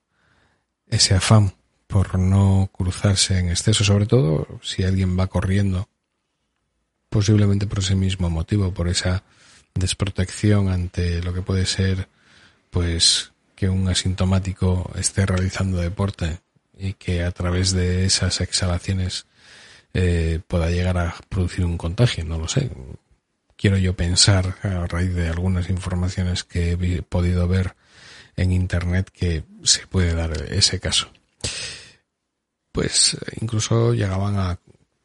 ese 0.88 1.16
afán 1.16 1.54
por 1.88 2.20
no 2.20 2.70
cruzarse 2.72 3.38
en 3.40 3.50
exceso, 3.50 3.84
sobre 3.84 4.06
todo 4.06 4.48
si 4.62 4.84
alguien 4.84 5.20
va 5.20 5.28
corriendo, 5.28 5.90
posiblemente 7.10 7.68
por 7.68 7.80
ese 7.80 7.96
mismo 7.96 8.30
motivo, 8.30 8.74
por 8.74 8.88
esa 8.88 9.24
desprotección 9.74 10.70
ante 10.70 11.22
lo 11.22 11.34
que 11.34 11.42
puede 11.42 11.66
ser, 11.66 12.08
pues, 12.70 13.34
que 13.56 13.68
un 13.68 13.90
asintomático 13.90 14.90
esté 14.96 15.26
realizando 15.26 15.78
deporte 15.78 16.40
y 16.82 16.94
que 16.94 17.24
a 17.24 17.32
través 17.32 17.72
de 17.72 18.06
esas 18.06 18.42
exhalaciones 18.42 19.26
eh, 19.94 20.40
pueda 20.48 20.70
llegar 20.70 20.98
a 20.98 21.16
producir 21.30 21.66
un 21.66 21.78
contagio, 21.78 22.26
no 22.26 22.38
lo 22.38 22.48
sé 22.48 22.70
quiero 23.62 23.78
yo 23.78 23.96
pensar 23.96 24.56
a 24.64 24.88
raíz 24.88 25.14
de 25.14 25.28
algunas 25.28 25.70
informaciones 25.70 26.44
que 26.44 26.72
he 26.72 27.02
podido 27.04 27.48
ver 27.48 27.76
en 28.36 28.52
internet 28.52 29.12
que 29.14 29.44
se 29.64 29.86
puede 29.86 30.16
dar 30.16 30.32
ese 30.52 30.80
caso. 30.80 31.10
Pues 32.72 33.16
incluso 33.40 33.94
llegaban 33.94 34.40
a 34.40 34.58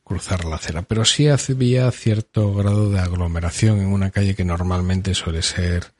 cruzar 0.03 0.47
la 0.47 0.57
acera, 0.57 0.83
pero 0.83 1.05
sí 1.05 1.29
había 1.29 1.91
cierto 1.91 2.55
grado 2.55 2.91
de 2.91 2.99
aglomeración 2.99 3.81
en 3.81 3.89
una 3.89 4.11
calle 4.11 4.35
que 4.35 4.45
normalmente 4.45 5.15
suele 5.15 5.43
ser 5.43 5.93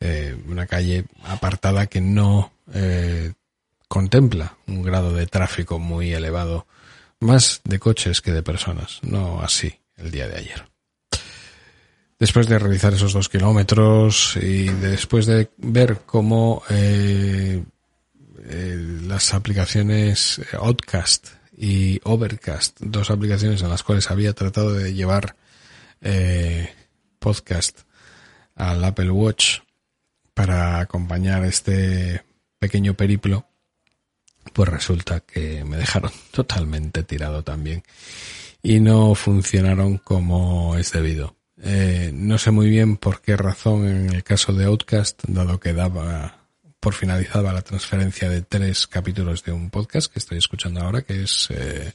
eh, 0.00 0.36
una 0.46 0.66
calle 0.66 1.06
apartada 1.22 1.86
que 1.86 2.02
no 2.02 2.52
eh, 2.74 3.32
contempla 3.88 4.56
un 4.66 4.82
grado 4.82 5.12
de 5.12 5.26
tráfico 5.26 5.78
muy 5.78 6.12
elevado, 6.12 6.66
más 7.20 7.60
de 7.64 7.78
coches 7.78 8.20
que 8.20 8.32
de 8.32 8.42
personas, 8.42 9.00
no 9.02 9.40
así 9.40 9.74
el 9.96 10.10
día 10.10 10.28
de 10.28 10.36
ayer. 10.36 10.68
Después 12.18 12.48
de 12.48 12.58
realizar 12.58 12.94
esos 12.94 13.12
dos 13.12 13.28
kilómetros 13.28 14.36
y 14.36 14.68
después 14.68 15.26
de 15.26 15.50
ver 15.58 16.02
cómo 16.06 16.62
eh, 16.70 17.62
eh, 18.46 18.98
las 19.02 19.34
aplicaciones 19.34 20.40
Outcast 20.52 21.28
y 21.56 22.00
Overcast, 22.04 22.80
dos 22.80 23.10
aplicaciones 23.10 23.62
en 23.62 23.68
las 23.68 23.82
cuales 23.82 24.10
había 24.10 24.32
tratado 24.32 24.72
de 24.72 24.94
llevar 24.94 25.36
eh, 26.00 26.72
podcast 27.18 27.80
al 28.54 28.84
Apple 28.84 29.10
Watch 29.10 29.60
para 30.34 30.80
acompañar 30.80 31.44
este 31.44 32.22
pequeño 32.58 32.94
periplo, 32.94 33.46
pues 34.52 34.68
resulta 34.68 35.20
que 35.20 35.64
me 35.64 35.76
dejaron 35.76 36.12
totalmente 36.30 37.02
tirado 37.02 37.42
también 37.42 37.82
y 38.62 38.80
no 38.80 39.14
funcionaron 39.14 39.98
como 39.98 40.76
es 40.76 40.92
debido. 40.92 41.36
Eh, 41.62 42.10
no 42.12 42.38
sé 42.38 42.50
muy 42.50 42.68
bien 42.68 42.96
por 42.96 43.20
qué 43.20 43.36
razón 43.36 43.86
en 43.86 44.12
el 44.12 44.24
caso 44.24 44.52
de 44.52 44.64
Outcast, 44.64 45.22
dado 45.28 45.60
que 45.60 45.72
daba 45.72 46.44
por 46.80 46.94
finalizada 46.94 47.52
la 47.52 47.62
transferencia 47.62 48.28
de 48.28 48.42
tres 48.42 48.86
capítulos 48.86 49.44
de 49.44 49.52
un 49.52 49.70
podcast 49.70 50.12
que 50.12 50.18
estoy 50.18 50.38
escuchando 50.38 50.80
ahora, 50.80 51.02
que 51.02 51.22
es 51.22 51.48
eh, 51.50 51.92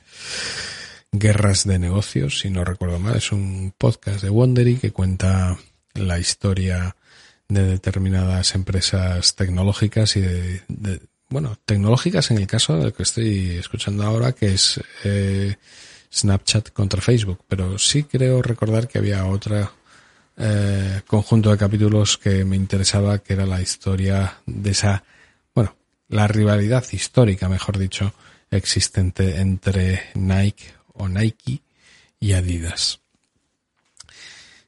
Guerras 1.11 1.65
de 1.65 1.77
Negocios, 1.77 2.39
si 2.39 2.49
no 2.49 2.63
recuerdo 2.63 2.99
mal. 2.99 3.15
Es 3.15 3.31
un 3.31 3.73
podcast 3.77 4.23
de 4.23 4.29
Wondery 4.29 4.77
que 4.77 4.91
cuenta 4.91 5.57
la 5.93 6.19
historia 6.19 6.95
de 7.47 7.63
determinadas 7.65 8.55
empresas 8.55 9.35
tecnológicas 9.35 10.15
y 10.15 10.21
de, 10.21 11.01
bueno, 11.29 11.57
tecnológicas 11.65 12.31
en 12.31 12.39
el 12.39 12.48
caso 12.48 12.77
del 12.77 12.93
que 12.93 13.03
estoy 13.03 13.51
escuchando 13.57 14.03
ahora, 14.03 14.31
que 14.31 14.53
es 14.53 14.81
eh, 15.03 15.55
Snapchat 16.12 16.71
contra 16.71 17.01
Facebook, 17.01 17.43
pero 17.48 17.77
sí 17.77 18.03
creo 18.03 18.41
recordar 18.41 18.88
que 18.88 18.98
había 18.98 19.25
otra 19.25 19.71
eh, 20.38 21.01
conjunto 21.05 21.51
de 21.51 21.57
capítulos 21.57 22.17
que 22.17 22.43
me 22.45 22.55
interesaba, 22.55 23.19
que 23.19 23.33
era 23.33 23.45
la 23.45 23.62
historia 23.62 24.39
de 24.45 24.71
esa, 24.71 25.03
bueno, 25.53 25.75
la 26.07 26.27
rivalidad 26.27 26.83
histórica, 26.91 27.48
mejor 27.48 27.77
dicho, 27.77 28.13
existente 28.50 29.39
entre 29.39 30.05
Nike 30.15 30.74
o 30.93 31.07
Nike 31.07 31.62
y 32.19 32.33
Adidas. 32.33 33.01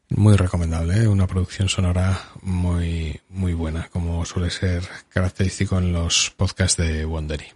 Muy 0.10 0.36
recomendable, 0.36 1.04
¿eh? 1.04 1.08
una 1.08 1.26
producción 1.26 1.70
sonora 1.70 2.20
muy, 2.42 3.20
muy 3.30 3.54
buena, 3.54 3.88
suele 4.26 4.50
ser 4.50 4.88
característico 5.10 5.78
en 5.78 5.94
los 5.94 6.32
podcasts 6.36 6.78
de 6.78 7.06
Wondery. 7.06 7.48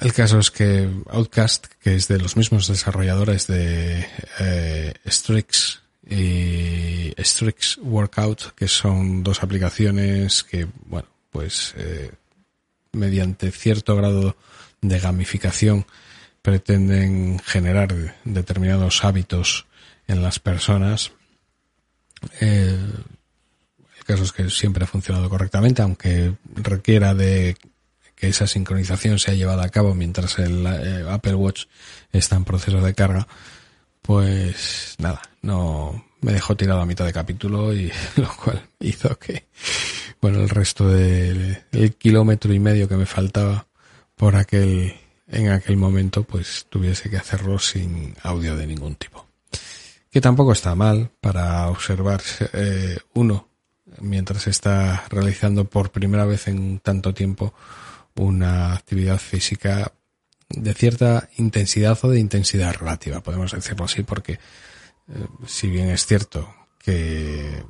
El 0.00 0.12
caso 0.12 0.38
es 0.38 0.50
que 0.50 0.88
Outcast, 1.10 1.66
que 1.80 1.94
es 1.94 2.08
de 2.08 2.18
los 2.18 2.36
mismos 2.36 2.66
desarrolladores 2.66 3.46
de 3.46 4.06
eh, 4.40 4.94
Strix 5.06 5.82
y 6.08 7.12
Strix 7.18 7.78
Workout, 7.78 8.54
que 8.54 8.68
son 8.68 9.22
dos 9.22 9.42
aplicaciones 9.42 10.42
que, 10.44 10.66
bueno, 10.86 11.08
pues 11.30 11.74
eh, 11.76 12.10
mediante 12.92 13.50
cierto 13.50 13.94
grado 13.96 14.36
de 14.80 14.98
gamificación 14.98 15.86
pretenden 16.40 17.38
generar 17.38 18.16
determinados 18.24 19.04
hábitos 19.04 19.66
en 20.08 20.22
las 20.22 20.38
personas. 20.38 21.12
Eh, 22.40 22.78
el 24.02 24.06
caso 24.06 24.24
es 24.24 24.32
que 24.32 24.50
siempre 24.50 24.82
ha 24.84 24.88
funcionado 24.88 25.30
correctamente, 25.30 25.80
aunque 25.80 26.34
requiera 26.56 27.14
de 27.14 27.56
que 28.16 28.28
esa 28.28 28.48
sincronización 28.48 29.18
se 29.20 29.30
ha 29.30 29.34
llevado 29.34 29.62
a 29.62 29.68
cabo 29.68 29.94
mientras 29.94 30.38
el 30.40 30.66
eh, 30.66 31.04
Apple 31.08 31.34
Watch 31.34 31.66
está 32.12 32.34
en 32.36 32.44
proceso 32.44 32.80
de 32.80 32.94
carga, 32.94 33.28
pues 34.02 34.96
nada, 34.98 35.22
no 35.40 36.04
me 36.20 36.32
dejó 36.32 36.56
tirado 36.56 36.80
a 36.80 36.86
mitad 36.86 37.04
de 37.04 37.12
capítulo 37.12 37.72
y 37.72 37.92
lo 38.16 38.28
cual 38.36 38.68
hizo 38.80 39.16
que, 39.18 39.46
bueno, 40.20 40.40
el 40.40 40.48
resto 40.48 40.88
del 40.88 41.64
kilómetro 41.96 42.52
y 42.52 42.58
medio 42.58 42.88
que 42.88 42.96
me 42.96 43.06
faltaba 43.06 43.66
por 44.16 44.34
aquel, 44.34 44.94
en 45.28 45.50
aquel 45.50 45.76
momento, 45.76 46.24
pues 46.24 46.66
tuviese 46.68 47.08
que 47.08 47.18
hacerlo 47.18 47.58
sin 47.60 48.16
audio 48.24 48.56
de 48.56 48.66
ningún 48.66 48.96
tipo. 48.96 49.26
Que 50.10 50.20
tampoco 50.20 50.52
está 50.52 50.74
mal 50.74 51.10
para 51.20 51.68
observar 51.68 52.20
eh, 52.52 52.98
uno 53.14 53.51
mientras 54.00 54.46
está 54.46 55.04
realizando 55.08 55.64
por 55.64 55.90
primera 55.90 56.24
vez 56.24 56.48
en 56.48 56.78
tanto 56.78 57.14
tiempo 57.14 57.54
una 58.14 58.74
actividad 58.74 59.18
física 59.18 59.92
de 60.48 60.74
cierta 60.74 61.28
intensidad 61.38 61.98
o 62.02 62.10
de 62.10 62.20
intensidad 62.20 62.74
relativa, 62.74 63.22
podemos 63.22 63.52
decirlo 63.52 63.86
así, 63.86 64.02
porque 64.02 64.32
eh, 64.32 64.38
si 65.46 65.68
bien 65.68 65.88
es 65.88 66.06
cierto 66.06 66.54
que 66.78 67.64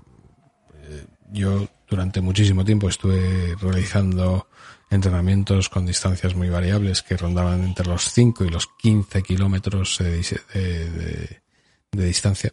eh, 0.85 1.07
yo 1.31 1.69
durante 1.89 2.21
muchísimo 2.21 2.65
tiempo 2.65 2.89
estuve 2.89 3.55
realizando 3.61 4.49
entrenamientos 4.91 5.69
con 5.69 5.87
distancias 5.87 6.35
muy 6.35 6.49
variables 6.49 7.03
que 7.03 7.17
rondaban 7.17 7.63
entre 7.65 7.87
los 7.87 8.11
5 8.11 8.45
y 8.45 8.51
los 8.51 8.67
15 8.67 9.23
kilómetros 9.23 9.99
de, 9.99 11.41
distancia 11.93 12.53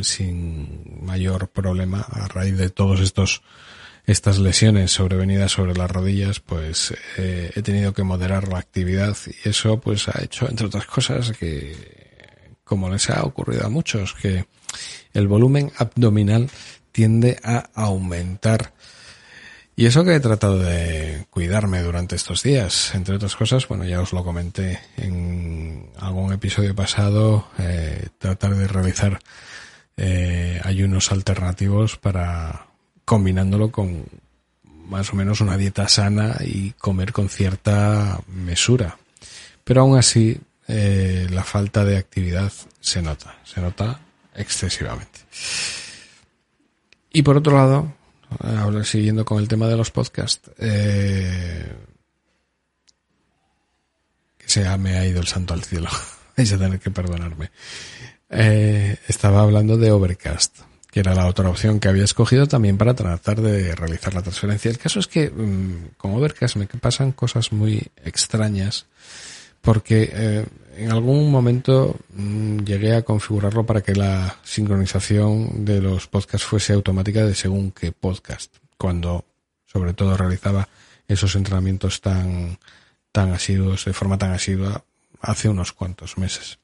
sin 0.00 1.00
mayor 1.04 1.48
problema 1.48 2.00
a 2.00 2.28
raíz 2.28 2.56
de 2.56 2.70
todos 2.70 3.00
estos 3.00 3.42
estas 4.04 4.38
lesiones 4.38 4.90
sobrevenidas 4.90 5.52
sobre 5.52 5.74
las 5.74 5.90
rodillas, 5.90 6.40
pues 6.40 6.92
eh, 7.18 7.52
he 7.54 7.62
tenido 7.62 7.92
que 7.92 8.02
moderar 8.02 8.48
la 8.48 8.58
actividad 8.58 9.16
y 9.26 9.48
eso 9.48 9.80
pues 9.80 10.08
ha 10.08 10.22
hecho, 10.22 10.48
entre 10.48 10.66
otras 10.66 10.86
cosas, 10.86 11.32
que 11.32 11.76
como 12.64 12.90
les 12.90 13.10
ha 13.10 13.22
ocurrido 13.22 13.66
a 13.66 13.70
muchos, 13.70 14.14
que 14.14 14.46
el 15.12 15.28
volumen 15.28 15.70
abdominal 15.76 16.50
tiende 16.90 17.38
a 17.44 17.68
aumentar. 17.74 18.72
Y 19.74 19.86
eso 19.86 20.04
que 20.04 20.14
he 20.14 20.20
tratado 20.20 20.58
de 20.58 21.26
cuidarme 21.30 21.80
durante 21.82 22.14
estos 22.14 22.42
días, 22.42 22.94
entre 22.94 23.16
otras 23.16 23.36
cosas, 23.36 23.66
bueno, 23.66 23.84
ya 23.84 24.00
os 24.02 24.12
lo 24.12 24.22
comenté 24.22 24.80
en 24.98 25.90
algún 25.98 26.32
episodio 26.32 26.74
pasado, 26.74 27.48
eh, 27.58 28.08
tratar 28.18 28.54
de 28.54 28.68
realizar 28.68 29.18
eh, 29.96 30.60
ayunos 30.62 31.10
alternativos 31.10 31.96
para 31.96 32.66
combinándolo 33.04 33.70
con 33.70 34.04
más 34.64 35.12
o 35.12 35.16
menos 35.16 35.40
una 35.40 35.56
dieta 35.56 35.88
sana 35.88 36.36
y 36.40 36.72
comer 36.72 37.12
con 37.12 37.30
cierta 37.30 38.20
mesura. 38.28 38.98
Pero 39.64 39.80
aún 39.80 39.96
así, 39.96 40.38
eh, 40.68 41.26
la 41.30 41.44
falta 41.44 41.84
de 41.84 41.96
actividad 41.96 42.52
se 42.80 43.00
nota, 43.00 43.38
se 43.44 43.60
nota 43.60 44.00
excesivamente. 44.34 45.20
Y 47.12 47.22
por 47.22 47.36
otro 47.38 47.56
lado, 47.56 47.92
ahora 48.40 48.84
siguiendo 48.84 49.24
con 49.24 49.38
el 49.38 49.48
tema 49.48 49.66
de 49.68 49.76
los 49.76 49.90
podcasts, 49.90 50.50
eh, 50.58 51.72
que 54.38 54.48
se 54.48 54.78
me 54.78 54.96
ha 54.96 55.06
ido 55.06 55.20
el 55.20 55.26
santo 55.26 55.54
al 55.54 55.62
cielo, 55.62 55.88
vais 56.36 56.52
a 56.52 56.58
tener 56.58 56.78
que 56.78 56.90
perdonarme. 56.90 57.50
Eh, 58.30 58.96
estaba 59.08 59.42
hablando 59.42 59.76
de 59.76 59.92
Overcast, 59.92 60.60
que 60.90 61.00
era 61.00 61.14
la 61.14 61.26
otra 61.26 61.48
opción 61.48 61.80
que 61.80 61.88
había 61.88 62.04
escogido 62.04 62.46
también 62.46 62.78
para 62.78 62.94
tratar 62.94 63.40
de 63.40 63.74
realizar 63.74 64.14
la 64.14 64.22
transferencia. 64.22 64.70
El 64.70 64.78
caso 64.78 65.00
es 65.00 65.06
que 65.06 65.30
mm, 65.30 65.96
con 65.96 66.14
Overcast 66.14 66.56
me 66.56 66.66
pasan 66.66 67.12
cosas 67.12 67.52
muy 67.52 67.86
extrañas 68.04 68.86
porque 69.60 70.10
eh, 70.12 70.46
en 70.76 70.90
algún 70.90 71.30
momento 71.30 71.96
mm, 72.14 72.58
llegué 72.60 72.94
a 72.94 73.02
configurarlo 73.02 73.64
para 73.64 73.82
que 73.82 73.94
la 73.94 74.36
sincronización 74.42 75.64
de 75.64 75.80
los 75.80 76.06
podcasts 76.06 76.46
fuese 76.46 76.72
automática 76.72 77.24
de 77.24 77.34
según 77.34 77.72
qué 77.72 77.92
podcast, 77.92 78.56
cuando 78.78 79.24
sobre 79.66 79.94
todo 79.94 80.16
realizaba 80.16 80.68
esos 81.08 81.34
entrenamientos 81.36 82.00
tan, 82.00 82.58
tan 83.10 83.32
asiduos, 83.32 83.84
de 83.84 83.92
forma 83.92 84.18
tan 84.18 84.32
asidua, 84.32 84.84
hace 85.20 85.48
unos 85.48 85.72
cuantos 85.72 86.18
meses. 86.18 86.58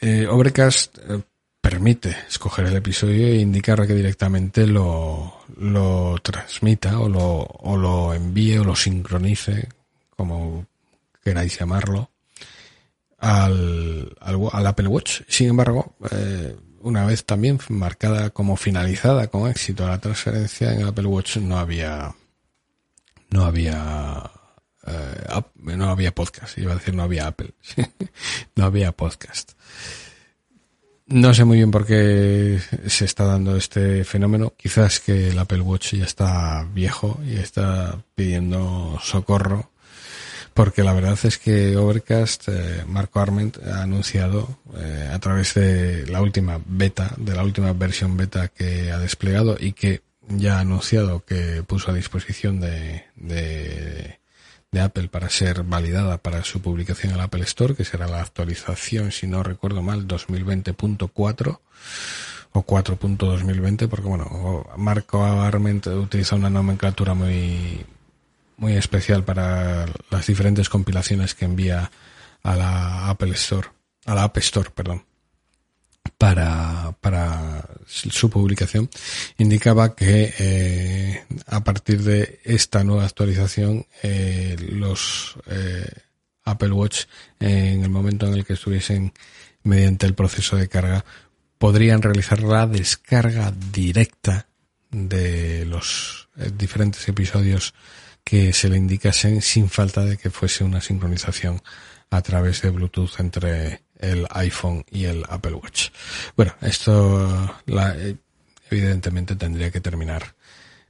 Eh, 0.00 0.26
Overcast 0.28 0.98
eh, 0.98 1.20
permite 1.60 2.16
escoger 2.28 2.66
el 2.66 2.76
episodio 2.76 3.26
e 3.26 3.36
indicar 3.36 3.86
que 3.86 3.94
directamente 3.94 4.66
lo, 4.66 5.42
lo 5.56 6.16
transmita 6.22 7.00
o 7.00 7.08
lo, 7.08 7.24
o 7.42 7.76
lo 7.76 8.14
envíe 8.14 8.58
o 8.58 8.64
lo 8.64 8.76
sincronice, 8.76 9.68
como 10.16 10.66
queráis 11.22 11.58
llamarlo, 11.58 12.10
al, 13.18 14.16
al, 14.20 14.66
Apple 14.66 14.88
Watch. 14.88 15.22
Sin 15.28 15.48
embargo, 15.48 15.96
eh, 16.10 16.56
una 16.80 17.04
vez 17.04 17.24
también 17.24 17.58
marcada 17.68 18.30
como 18.30 18.56
finalizada 18.56 19.26
con 19.28 19.50
éxito 19.50 19.86
la 19.86 19.98
transferencia 19.98 20.72
en 20.72 20.80
el 20.80 20.88
Apple 20.88 21.06
Watch 21.06 21.38
no 21.38 21.58
había 21.58 22.14
no 23.30 23.44
había 23.44 24.30
eh, 24.86 25.42
no 25.76 25.90
había 25.90 26.14
podcast. 26.14 26.56
Iba 26.58 26.72
a 26.72 26.76
decir 26.76 26.94
no 26.94 27.02
había 27.02 27.26
Apple. 27.26 27.52
No 28.56 28.64
había 28.64 28.92
podcast. 28.92 29.52
No 31.06 31.32
sé 31.32 31.44
muy 31.44 31.58
bien 31.58 31.70
por 31.70 31.86
qué 31.86 32.60
se 32.86 33.04
está 33.04 33.24
dando 33.24 33.56
este 33.56 34.04
fenómeno. 34.04 34.52
Quizás 34.56 35.00
que 35.00 35.28
el 35.28 35.38
Apple 35.38 35.60
Watch 35.60 35.94
ya 35.94 36.04
está 36.04 36.66
viejo 36.74 37.20
y 37.24 37.36
está 37.36 38.02
pidiendo 38.14 38.98
socorro 39.02 39.70
porque 40.58 40.82
la 40.82 40.92
verdad 40.92 41.16
es 41.22 41.38
que 41.38 41.76
Overcast, 41.76 42.48
eh, 42.48 42.82
Marco 42.84 43.20
Arment 43.20 43.58
ha 43.64 43.84
anunciado 43.84 44.58
eh, 44.76 45.08
a 45.12 45.16
través 45.20 45.54
de 45.54 46.04
la 46.08 46.20
última 46.20 46.60
beta, 46.66 47.14
de 47.16 47.36
la 47.36 47.44
última 47.44 47.72
versión 47.74 48.16
beta 48.16 48.48
que 48.48 48.90
ha 48.90 48.98
desplegado 48.98 49.56
y 49.56 49.70
que 49.70 50.02
ya 50.26 50.56
ha 50.56 50.60
anunciado 50.62 51.24
que 51.24 51.62
puso 51.64 51.92
a 51.92 51.94
disposición 51.94 52.58
de, 52.58 53.04
de, 53.14 54.18
de 54.72 54.80
Apple 54.80 55.06
para 55.06 55.28
ser 55.28 55.62
validada 55.62 56.18
para 56.18 56.42
su 56.42 56.60
publicación 56.60 57.12
en 57.12 57.18
el 57.18 57.24
Apple 57.24 57.44
Store, 57.44 57.76
que 57.76 57.84
será 57.84 58.08
la 58.08 58.20
actualización, 58.20 59.12
si 59.12 59.28
no 59.28 59.44
recuerdo 59.44 59.80
mal, 59.80 60.08
2020.4 60.08 61.60
o 62.50 62.66
4.2020, 62.66 63.88
porque 63.88 64.08
bueno, 64.08 64.66
Marco 64.76 65.24
Arment 65.24 65.86
utiliza 65.86 66.34
una 66.34 66.50
nomenclatura 66.50 67.14
muy 67.14 67.86
muy 68.58 68.74
especial 68.74 69.24
para 69.24 69.86
las 70.10 70.26
diferentes 70.26 70.68
compilaciones 70.68 71.34
que 71.34 71.46
envía 71.46 71.90
a 72.42 72.56
la 72.56 73.08
Apple 73.08 73.32
Store, 73.32 73.68
a 74.04 74.14
la 74.14 74.24
App 74.24 74.36
Store, 74.38 74.70
perdón, 74.74 75.04
para, 76.18 76.96
para 77.00 77.64
su 77.86 78.28
publicación, 78.28 78.90
indicaba 79.38 79.94
que 79.94 80.34
eh, 80.38 81.24
a 81.46 81.62
partir 81.62 82.02
de 82.02 82.40
esta 82.44 82.82
nueva 82.82 83.04
actualización, 83.04 83.86
eh, 84.02 84.56
los 84.58 85.36
eh, 85.46 85.88
Apple 86.44 86.72
Watch, 86.72 87.04
en 87.38 87.84
el 87.84 87.90
momento 87.90 88.26
en 88.26 88.34
el 88.34 88.44
que 88.44 88.54
estuviesen 88.54 89.12
mediante 89.62 90.06
el 90.06 90.14
proceso 90.14 90.56
de 90.56 90.68
carga, 90.68 91.04
podrían 91.58 92.02
realizar 92.02 92.42
la 92.42 92.66
descarga 92.66 93.52
directa 93.72 94.48
de 94.90 95.64
los 95.66 96.28
diferentes 96.56 97.06
episodios 97.08 97.74
que 98.28 98.52
se 98.52 98.68
le 98.68 98.76
indicasen 98.76 99.40
sin 99.40 99.70
falta 99.70 100.04
de 100.04 100.18
que 100.18 100.28
fuese 100.28 100.62
una 100.62 100.82
sincronización 100.82 101.62
a 102.10 102.20
través 102.20 102.60
de 102.60 102.68
Bluetooth 102.68 103.20
entre 103.20 103.84
el 103.98 104.26
iPhone 104.28 104.84
y 104.90 105.06
el 105.06 105.24
Apple 105.30 105.54
Watch. 105.54 105.88
Bueno, 106.36 106.54
esto 106.60 107.56
la, 107.64 107.96
evidentemente 108.70 109.34
tendría 109.34 109.70
que 109.70 109.80
terminar. 109.80 110.34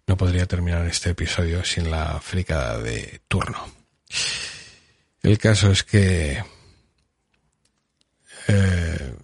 No 0.08 0.16
podría 0.16 0.46
terminar 0.46 0.84
este 0.86 1.10
episodio 1.10 1.64
sin 1.64 1.92
la 1.92 2.18
fricada 2.20 2.78
de 2.78 3.20
turno. 3.28 3.72
El 5.22 5.38
caso 5.38 5.70
es 5.70 5.84
que 5.84 6.42
eh, 8.48 9.14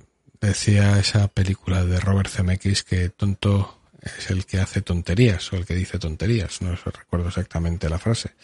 decía 0.41 1.01
esa 1.01 1.27
película 1.27 1.85
de 1.85 1.99
Robert 1.99 2.31
Zemeckis 2.31 2.85
que 2.85 3.09
tonto 3.09 3.81
es 4.05 4.31
el 4.31 4.45
que 4.45 4.61
hace 4.61 4.83
tonterías 4.83 5.53
o 5.53 5.57
el 5.57 5.65
que 5.65 5.75
dice 5.75 5.99
tonterías, 5.99 6.61
no 6.61 6.75
recuerdo 6.75 7.29
exactamente 7.29 7.89
la 7.89 7.99
frase. 7.99 8.35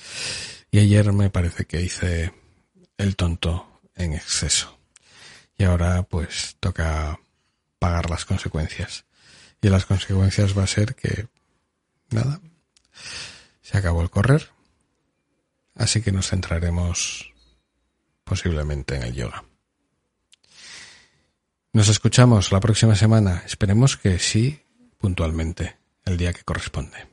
Y 0.71 0.79
ayer 0.79 1.13
me 1.13 1.31
parece 1.31 1.67
que 1.67 1.83
hice 1.83 2.33
el 2.97 3.17
tonto 3.17 3.81
en 3.95 4.15
exceso. 4.15 4.79
Y 5.59 5.65
ahora 5.65 6.03
pues 6.03 6.57
toca 6.61 7.21
pagar 7.79 8.09
las 8.09 8.25
consecuencias. 8.25 9.05
Y 9.61 9.69
las 9.69 9.85
consecuencias 9.85 10.57
va 10.57 10.63
a 10.63 10.69
ser 10.69 10.95
que, 10.95 11.29
nada, 12.11 12.41
se 13.61 13.77
acabó 13.77 14.01
el 14.01 14.11
correr. 14.11 14.49
Así 15.75 16.01
que 16.01 16.13
nos 16.13 16.29
centraremos 16.29 17.33
posiblemente 18.25 18.97
en 18.97 19.03
el 19.03 19.15
yoga. 19.15 19.45
Nos 21.73 21.89
escuchamos 21.89 22.51
la 22.53 22.61
próxima 22.61 22.95
semana. 22.95 23.43
Esperemos 23.45 23.97
que 23.97 24.19
sí 24.19 24.63
puntualmente 25.01 25.79
el 26.05 26.17
día 26.17 26.33
que 26.33 26.45
corresponde. 26.45 27.09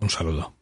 Un 0.00 0.10
saludo. 0.10 0.54